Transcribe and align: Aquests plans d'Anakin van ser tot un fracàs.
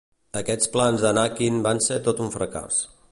Aquests 0.39 0.71
plans 0.75 1.03
d'Anakin 1.07 1.61
van 1.69 1.85
ser 1.91 2.01
tot 2.11 2.25
un 2.27 2.33
fracàs. 2.39 2.85